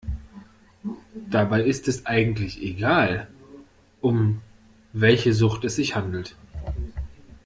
Dabei 1.29 1.61
ist 1.63 1.87
es 1.87 2.07
eigentlich 2.07 2.59
egal, 2.59 3.27
um 4.01 4.41
welche 4.93 5.31
Sucht 5.35 5.63
es 5.63 5.75
sich 5.75 5.95
handelt. 5.95 6.35